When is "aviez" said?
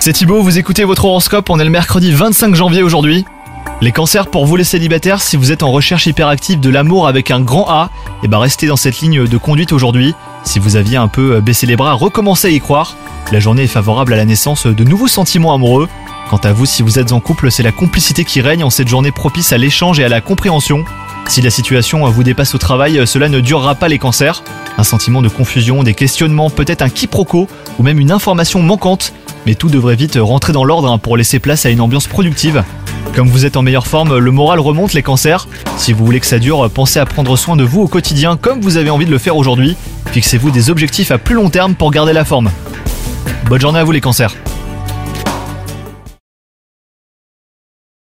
10.74-10.96